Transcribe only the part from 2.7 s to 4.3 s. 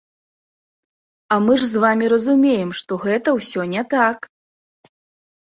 што гэта ўсё не так!